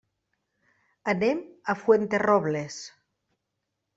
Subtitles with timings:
[1.13, 1.43] Anem
[1.73, 2.79] a Fuenterrobles.